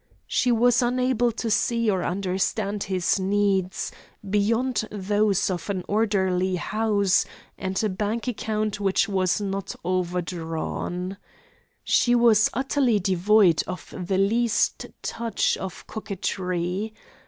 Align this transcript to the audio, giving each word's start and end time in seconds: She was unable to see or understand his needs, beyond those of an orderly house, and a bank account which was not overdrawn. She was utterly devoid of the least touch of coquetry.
She 0.25 0.51
was 0.51 0.81
unable 0.81 1.31
to 1.33 1.51
see 1.51 1.87
or 1.87 2.03
understand 2.03 2.85
his 2.85 3.19
needs, 3.19 3.91
beyond 4.27 4.87
those 4.89 5.51
of 5.51 5.69
an 5.69 5.83
orderly 5.87 6.55
house, 6.55 7.23
and 7.55 7.83
a 7.83 7.87
bank 7.89 8.27
account 8.27 8.79
which 8.79 9.07
was 9.07 9.39
not 9.39 9.75
overdrawn. 9.85 11.17
She 11.83 12.15
was 12.15 12.49
utterly 12.51 12.99
devoid 12.99 13.61
of 13.67 13.93
the 13.95 14.17
least 14.17 14.87
touch 15.03 15.55
of 15.57 15.85
coquetry. 15.85 16.95